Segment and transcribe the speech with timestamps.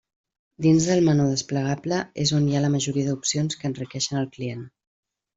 [0.65, 4.65] Dins del menú desplegable és on hi ha la majoria d'opcions que enriqueixen el client.